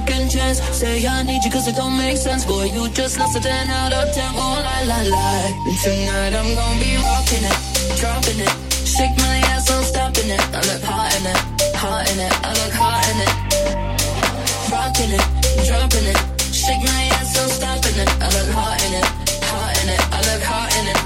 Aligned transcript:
Second 0.00 0.30
chance. 0.30 0.58
Say 0.72 1.06
I 1.06 1.22
need 1.22 1.44
you 1.44 1.50
cause 1.50 1.66
it 1.68 1.76
don't 1.76 1.96
make 1.96 2.16
sense. 2.16 2.44
Boy, 2.44 2.64
you 2.74 2.88
just 2.90 3.18
lost 3.18 3.36
a 3.36 3.40
10 3.40 3.68
out 3.68 3.92
of 3.92 4.14
10. 4.14 4.34
Oh, 4.34 4.60
lie, 4.64 4.84
lie, 4.84 5.08
lie. 5.08 5.52
And 5.66 5.78
tonight 5.82 6.34
I'm 6.34 6.54
gonna 6.54 6.80
be 6.80 6.96
rocking 6.96 7.44
it, 7.44 7.58
dropping 8.00 8.40
it 8.40 8.54
Shake 8.86 9.16
my 9.18 9.36
ass, 9.52 9.70
I'm 9.70 9.82
stopping 9.84 10.30
it 10.30 10.40
I 10.40 10.60
look 10.68 10.82
hot 10.82 11.14
in 11.16 11.26
it, 11.32 11.38
hot 11.76 12.10
in 12.10 12.18
it 12.18 12.32
I 12.44 12.50
look 12.58 12.74
hot 12.74 13.08
in 13.10 13.20
it 13.24 13.50
rocking 14.70 15.12
it, 15.12 15.24
dropping 15.66 16.06
it. 16.06 16.18
Shake 16.54 16.82
my 16.84 17.02
ass, 17.18 17.36
I'm 17.38 17.48
stopping 17.48 17.96
it. 17.98 18.08
I 18.22 18.26
look 18.34 18.50
hot 18.54 18.78
in 18.86 18.94
it, 19.00 19.06
hot 19.50 19.82
in 19.82 19.88
it. 19.88 20.02
I 20.16 20.18
look 20.28 20.42
hot 20.42 20.70
in 20.78 20.86
it. 20.92 21.00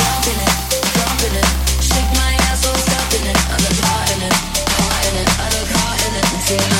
Rocking 0.00 0.40
it, 0.46 0.54
dropping 0.94 1.36
it. 1.40 1.48
Shake 1.88 2.12
my 2.20 2.32
ass, 2.46 2.62
I'm 2.66 2.78
stopping 2.86 3.26
it. 3.30 3.38
I 3.52 3.56
look 3.64 3.78
hot 3.86 4.10
in 4.14 4.20
it, 4.28 4.34
hot 4.78 5.06
in 5.08 5.14
it. 5.22 5.28
I 5.42 5.46
look 5.54 5.70
hot 5.76 5.98
in 6.06 6.76
it. 6.76 6.79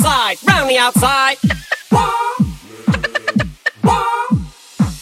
outside, 0.00 0.36
round 0.46 0.70
the 0.70 0.78
outside. 0.78 1.36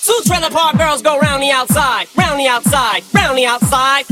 Two 0.02 0.20
trailer 0.26 0.50
park 0.50 0.76
girls 0.76 1.02
go 1.02 1.18
round 1.18 1.42
the 1.42 1.50
outside, 1.50 2.06
round 2.16 2.38
the 2.38 2.48
outside, 2.48 3.02
round 3.14 3.38
the 3.38 3.46
outside. 3.46 4.04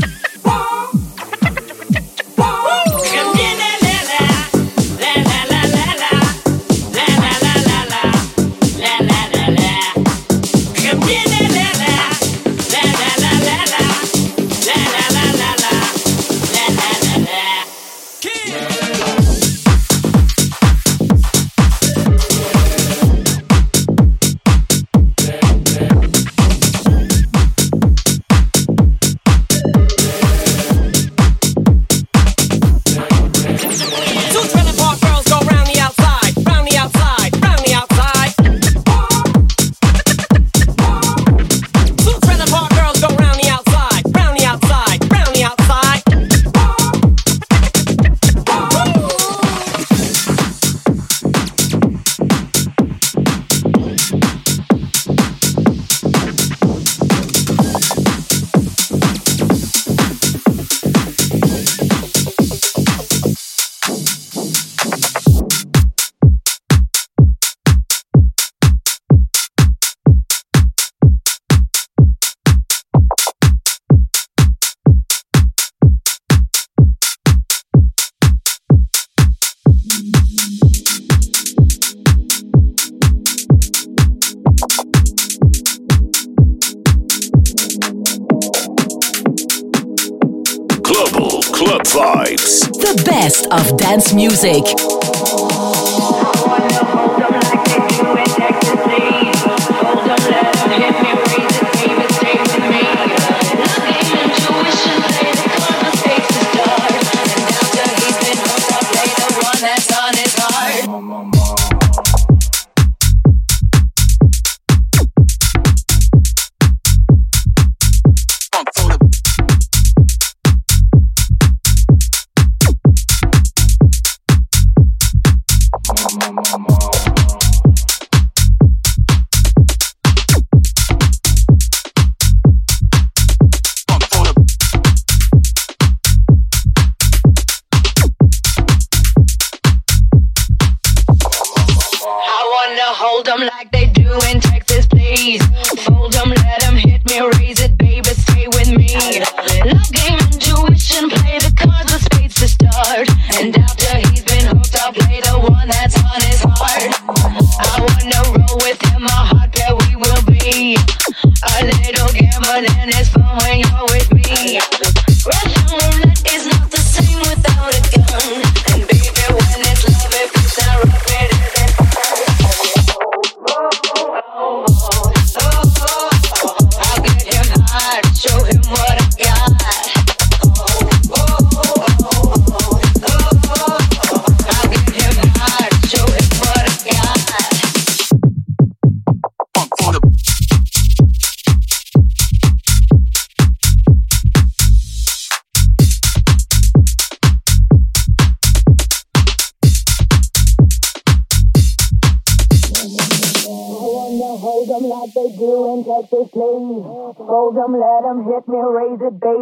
Dance 93.92 94.14
music. 94.14 95.01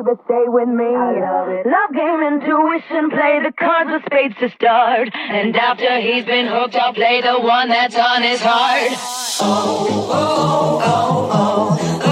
Baby, 0.03 0.17
stay 0.25 0.45
with 0.47 0.69
me. 0.69 0.85
Love, 0.85 1.67
love 1.67 1.93
game, 1.95 2.23
intuition, 2.23 3.11
play 3.11 3.41
the 3.43 3.53
cards 3.59 3.91
with 3.93 4.05
spades 4.07 4.35
to 4.41 4.51
start. 4.51 5.09
And 5.15 5.57
after 5.57 6.01
he's 6.01 6.25
been 6.25 6.47
hooked, 6.47 6.77
I'll 6.77 6.95
play 6.95 7.21
the 7.21 7.41
one 7.41 7.69
that's 7.69 7.97
on 7.97 8.23
his 8.23 8.41
heart. 8.41 8.93
Oh, 9.43 10.09
oh, 10.13 10.81
oh, 10.83 11.31
oh, 11.33 12.01
oh, 12.05 12.10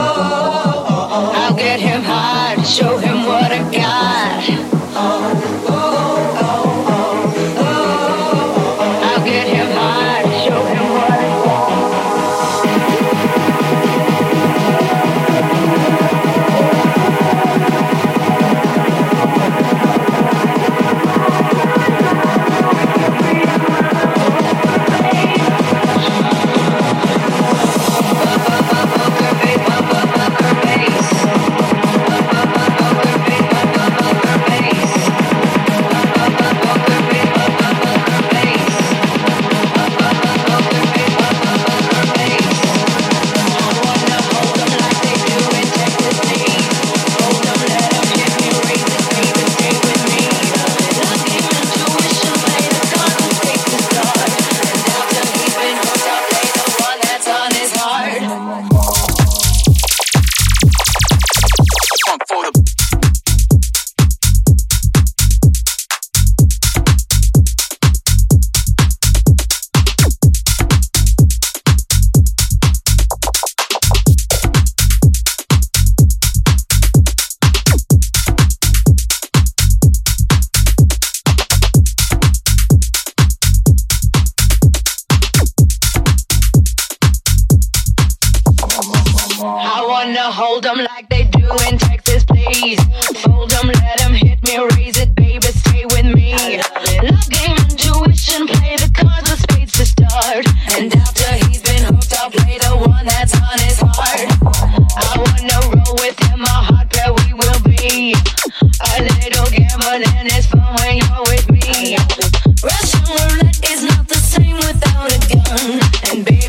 I'll 116.19 116.25
get 116.25 116.48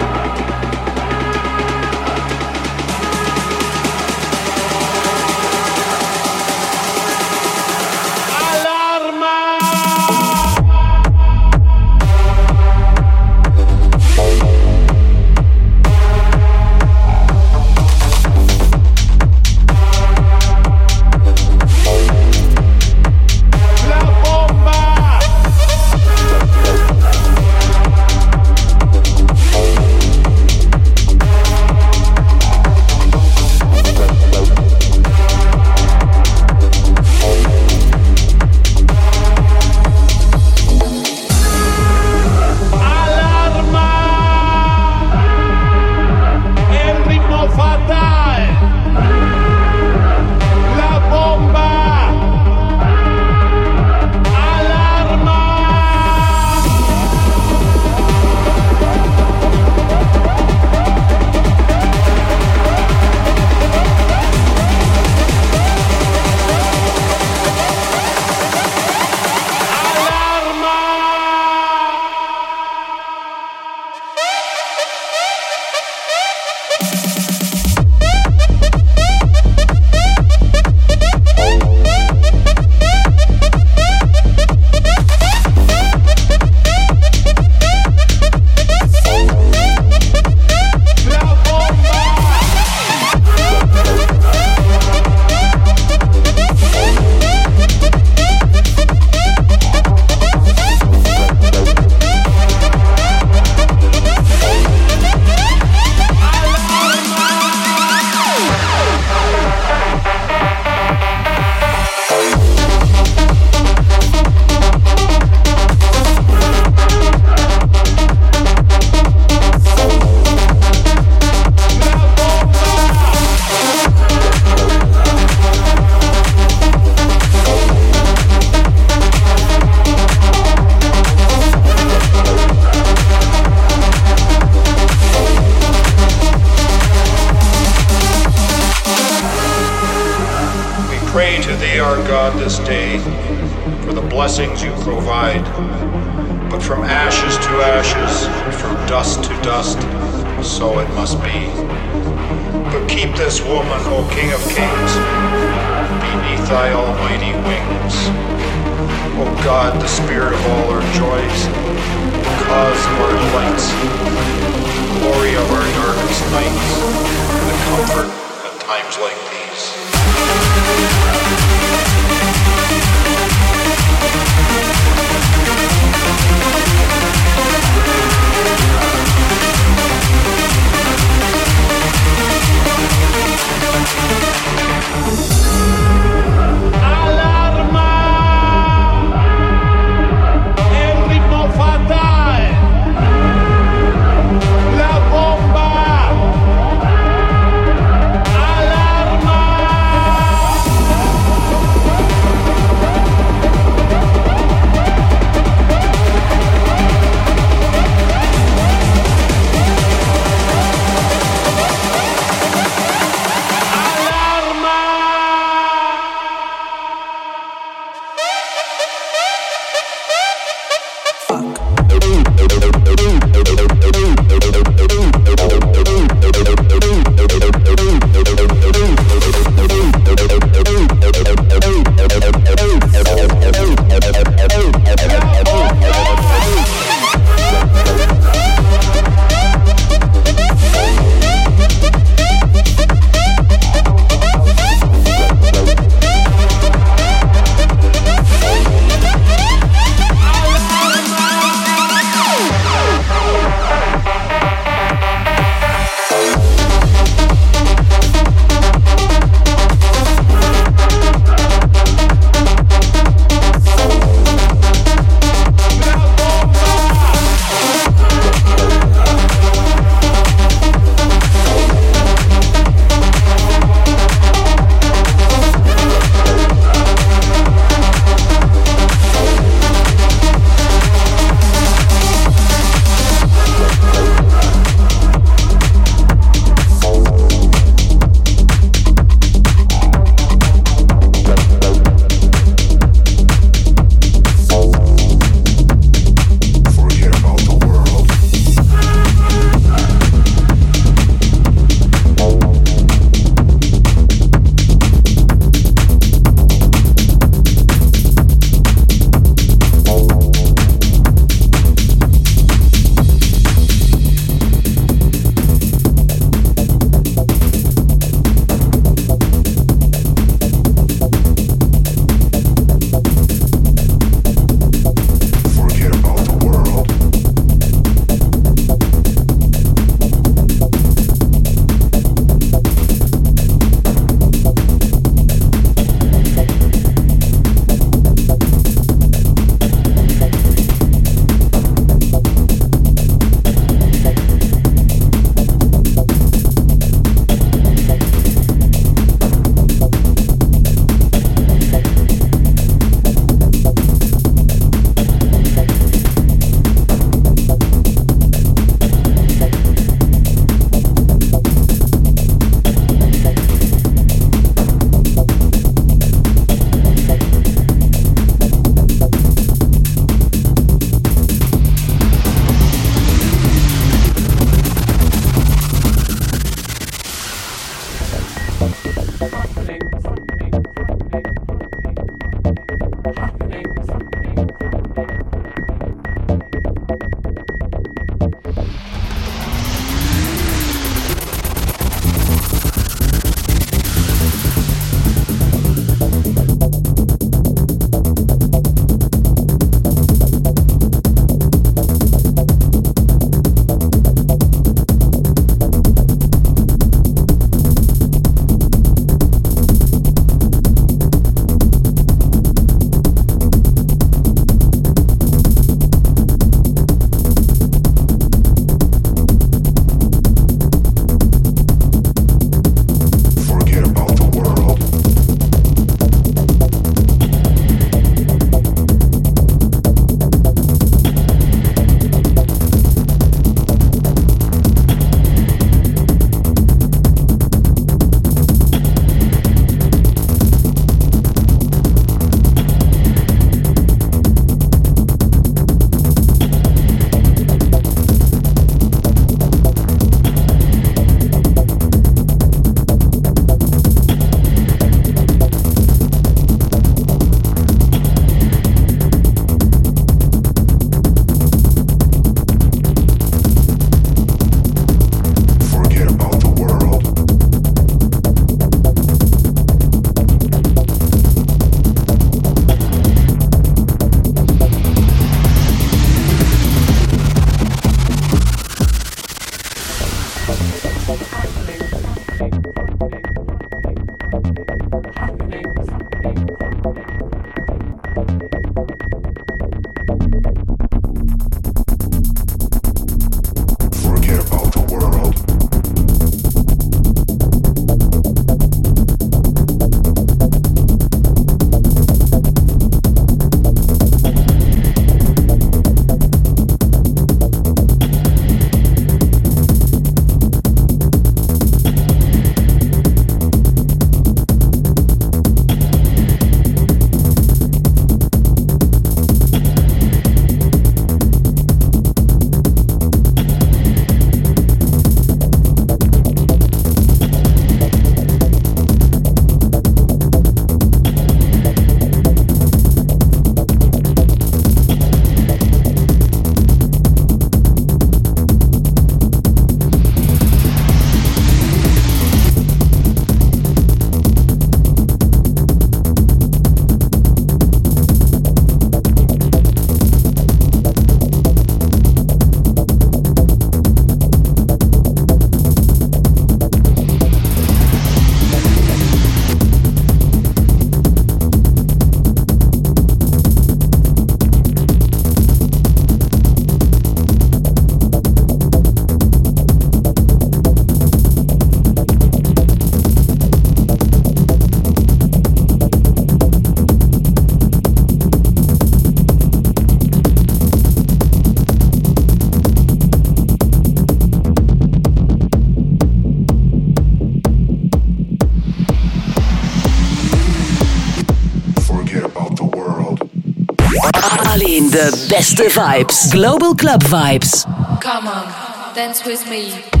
beste 595.41 595.71
vibes. 595.71 596.29
Global 596.29 596.75
Club 596.75 597.01
Vibes. 597.03 597.65
Come 597.99 598.27
on, 598.27 598.45
dance 598.93 599.25
with 599.25 599.49
me. 599.49 600.00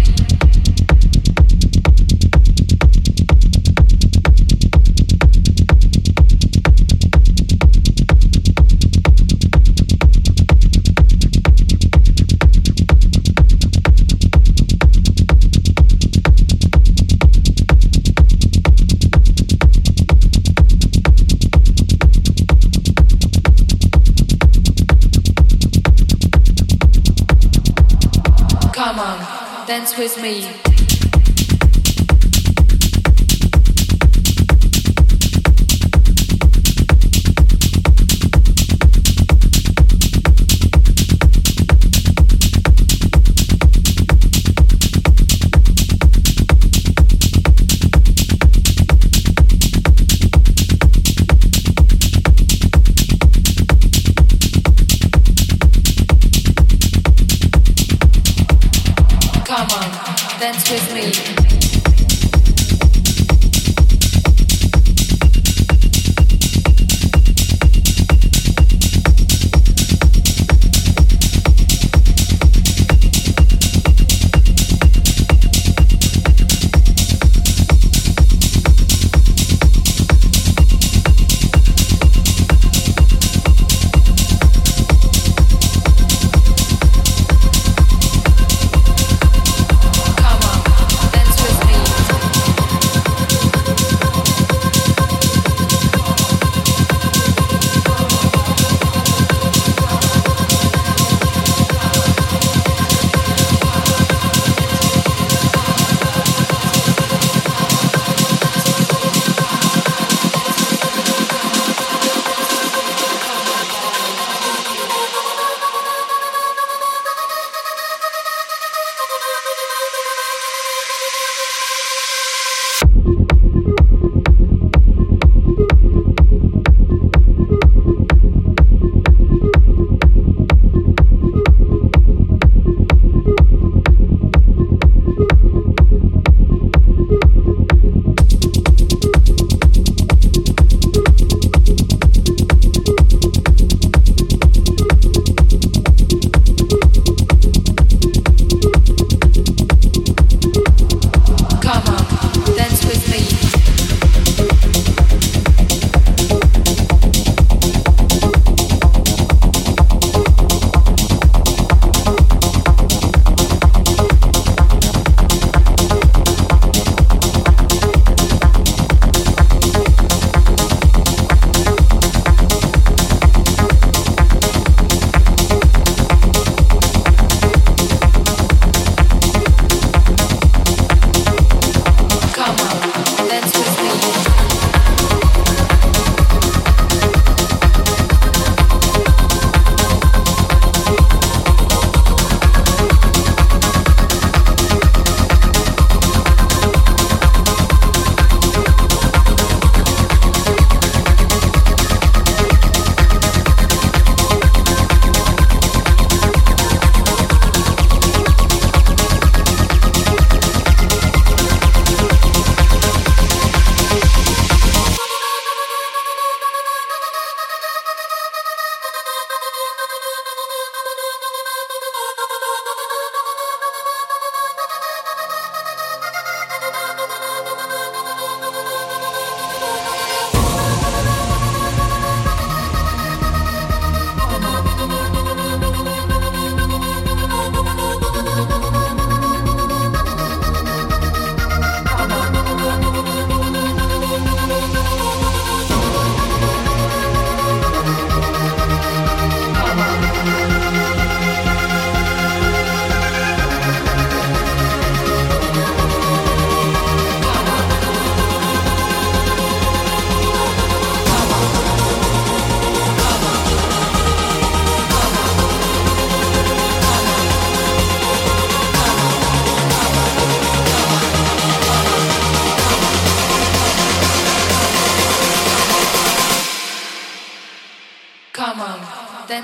Dance 29.91 30.15
with 30.15 30.23
me. 30.23 30.60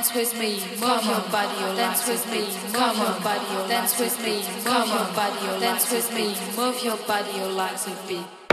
dance 0.08 0.32
with 0.34 0.40
me, 0.40 0.52
move 0.80 1.04
your 1.04 1.20
body, 1.32 1.76
dance 1.76 2.08
with 2.08 2.32
me, 2.32 2.48
come 2.72 2.98
on, 3.02 3.22
body, 3.22 3.68
dance 3.68 4.00
with 4.00 4.24
me, 4.24 4.42
come 4.64 4.90
on, 4.90 5.14
body, 5.14 5.60
dance 5.60 5.92
with 5.92 6.14
me, 6.14 6.34
move 6.56 6.82
your 6.82 6.96
body, 7.06 7.38
your 7.38 7.50
legs 7.50 7.86
with 7.86 8.08
me. 8.08 8.47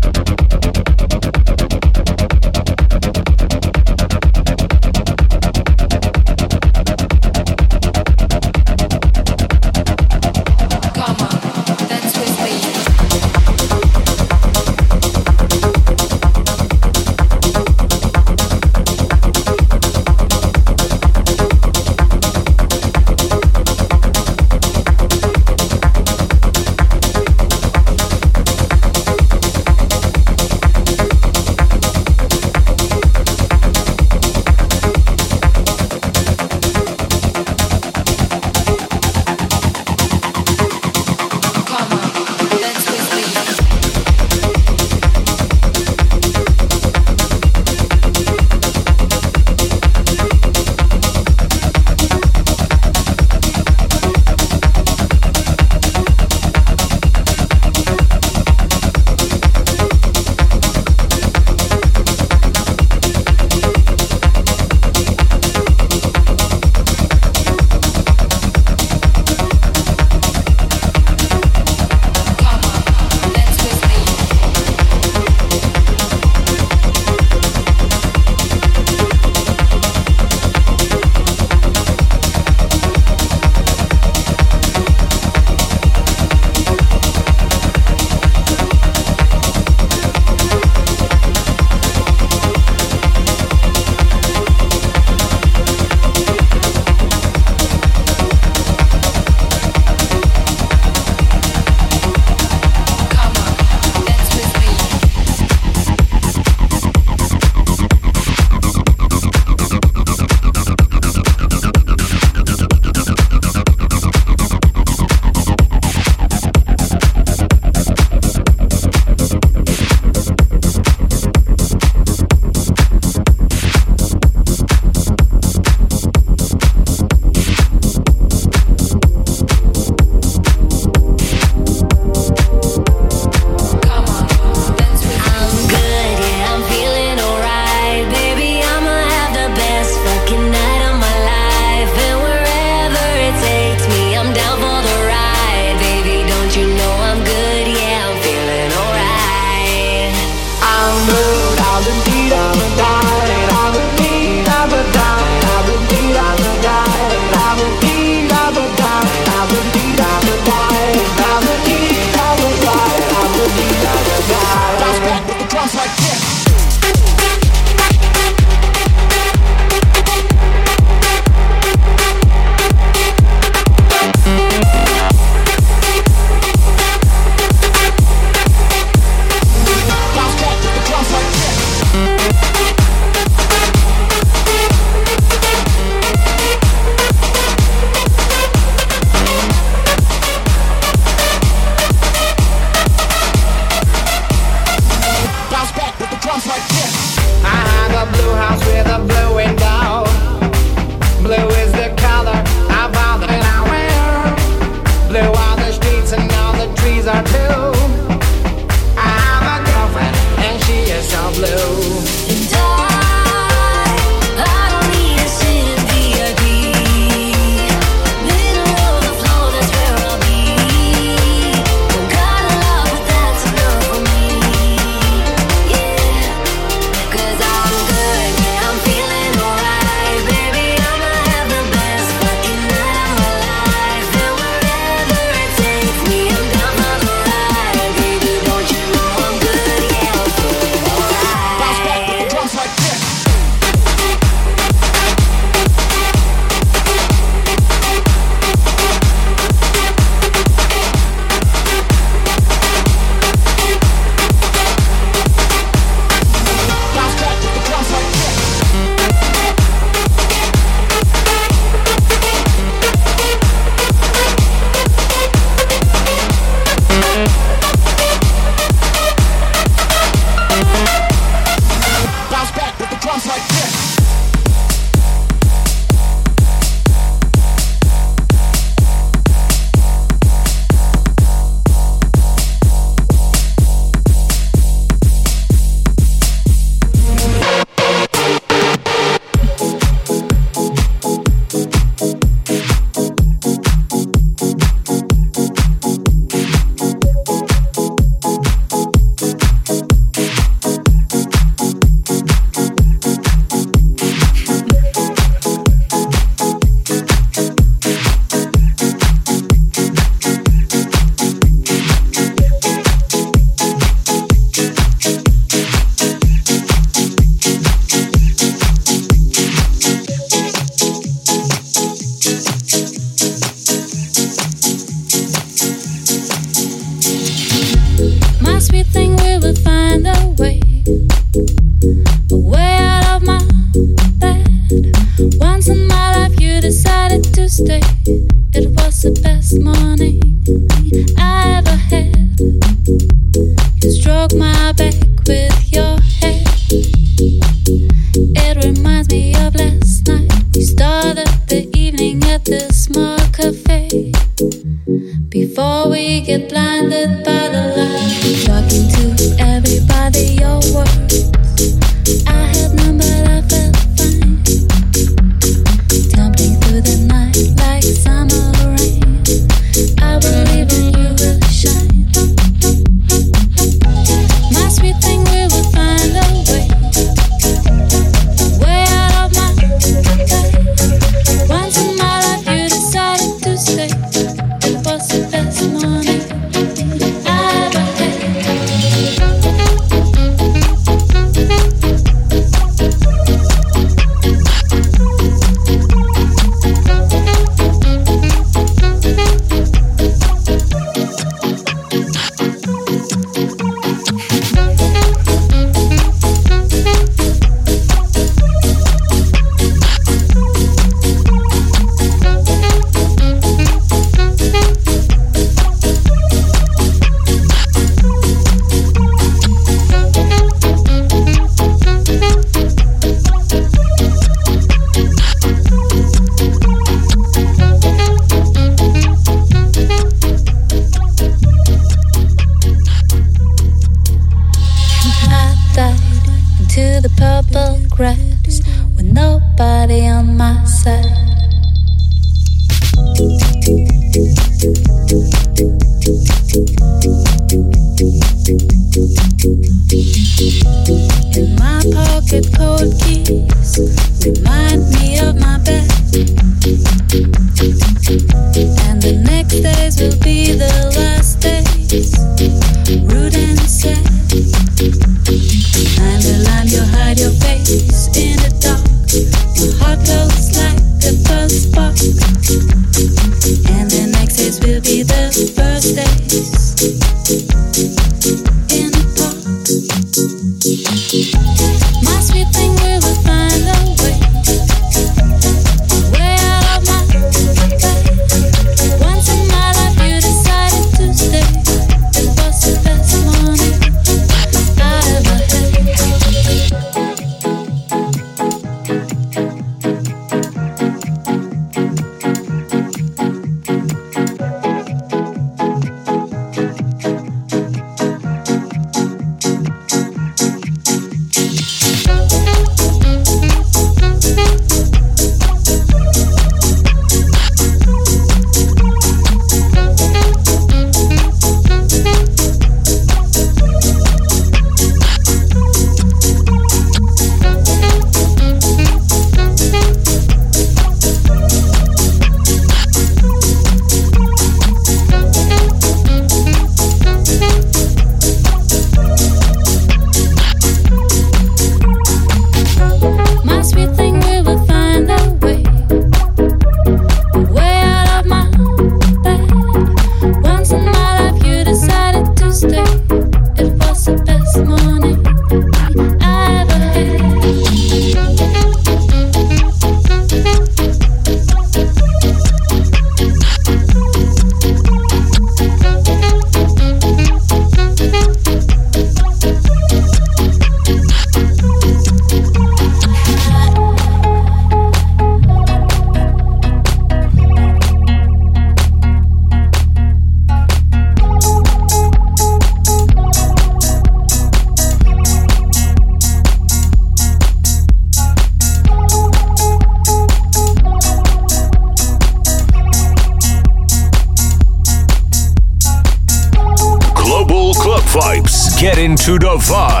Into 599.31 599.47
the 599.47 599.55
vibe. 599.59 600.00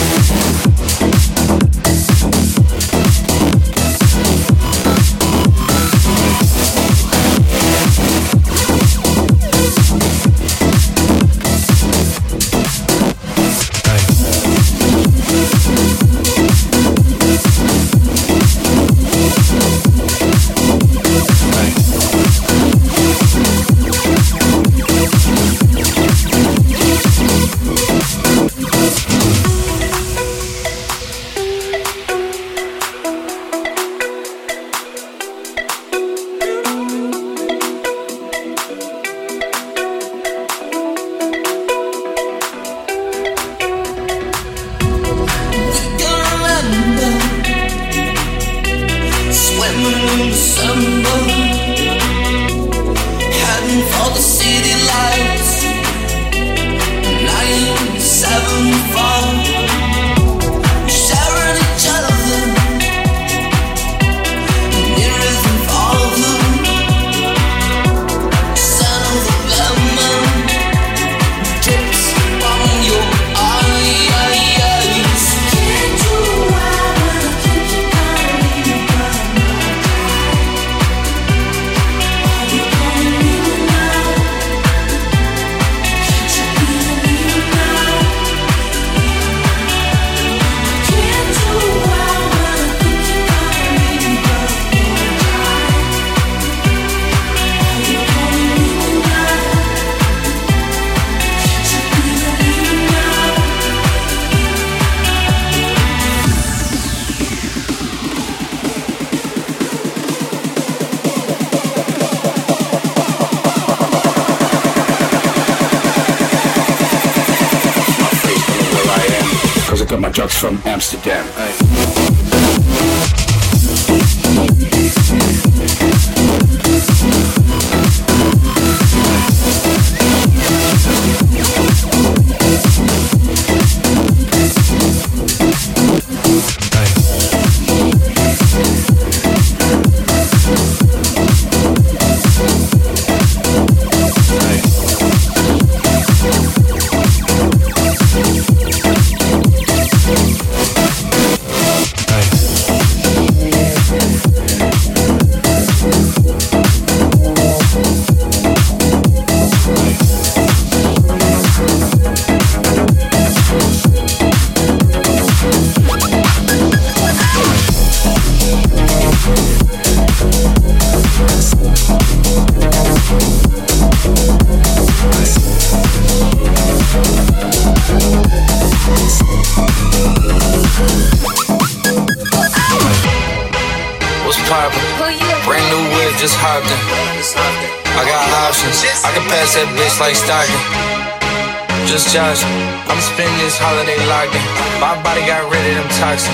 Just 192.41 192.49
joshing. 192.49 192.89
I'm 192.89 193.01
spending 193.01 193.37
this 193.37 193.57
holiday 193.57 193.97
locked 194.09 194.33
in. 194.33 194.41
My 194.81 194.97
body 195.05 195.21
got 195.29 195.45
rid 195.45 195.61
of 195.61 195.73
them 195.77 195.89
toxins. 196.01 196.33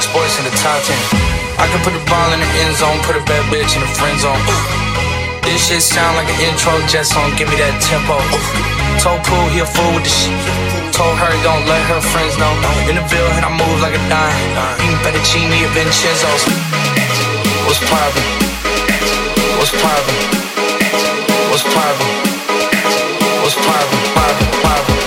Sports 0.00 0.40
in 0.40 0.44
the 0.48 0.54
top 0.56 0.80
10. 0.88 0.96
I 1.60 1.68
can 1.68 1.80
put 1.84 1.92
the 1.92 2.00
ball 2.08 2.32
in 2.32 2.40
the 2.40 2.48
end 2.64 2.74
zone, 2.80 2.96
put 3.04 3.16
a 3.16 3.24
bad 3.28 3.44
bitch 3.52 3.76
in 3.76 3.84
the 3.84 3.92
friend 3.92 4.16
zone. 4.16 4.40
This 5.44 5.68
shit 5.68 5.82
sound 5.84 6.16
like 6.16 6.28
an 6.32 6.38
intro 6.48 6.72
jet 6.88 7.04
song, 7.04 7.28
give 7.36 7.48
me 7.52 7.60
that 7.60 7.76
tempo. 7.84 8.16
Told 9.04 9.20
Pool 9.28 9.52
he 9.52 9.60
a 9.60 9.68
fool 9.68 9.92
with 9.92 10.08
the 10.08 10.12
shit. 10.12 10.32
Told 10.96 11.12
her 11.20 11.32
don't 11.44 11.64
let 11.68 11.82
her 11.92 12.00
friends 12.00 12.34
know. 12.40 12.52
In 12.88 12.96
the 12.96 13.04
Ville 13.12 13.32
and 13.36 13.44
I 13.44 13.52
move 13.52 13.78
like 13.84 13.94
a 13.94 14.02
dime. 14.08 14.32
Eating 14.80 14.96
fettuccine 15.04 15.52
at 15.52 15.70
Vincenzo's. 15.76 16.42
What's 17.68 17.82
poppin'? 17.84 18.26
What's 19.60 19.72
poppin'? 19.76 20.18
What's 21.52 21.64
poppin'? 21.68 22.12
What's 23.44 23.56
poppin'? 23.60 24.00
Poppin', 24.16 24.50
poppin', 24.56 24.62
poppin'. 24.62 25.01